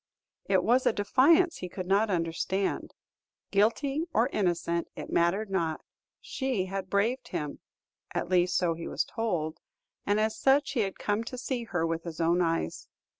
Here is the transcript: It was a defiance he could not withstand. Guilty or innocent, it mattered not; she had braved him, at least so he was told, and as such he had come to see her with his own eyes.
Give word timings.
It 0.45 0.63
was 0.63 0.87
a 0.87 0.93
defiance 0.93 1.57
he 1.57 1.69
could 1.69 1.85
not 1.85 2.09
withstand. 2.09 2.95
Guilty 3.51 4.05
or 4.15 4.29
innocent, 4.29 4.87
it 4.95 5.11
mattered 5.11 5.51
not; 5.51 5.81
she 6.19 6.65
had 6.65 6.89
braved 6.89 7.27
him, 7.27 7.59
at 8.15 8.27
least 8.27 8.57
so 8.57 8.73
he 8.73 8.87
was 8.87 9.03
told, 9.05 9.59
and 10.07 10.19
as 10.19 10.35
such 10.35 10.71
he 10.71 10.79
had 10.79 10.97
come 10.97 11.23
to 11.25 11.37
see 11.37 11.65
her 11.65 11.85
with 11.85 12.01
his 12.03 12.19
own 12.19 12.41
eyes. 12.41 12.87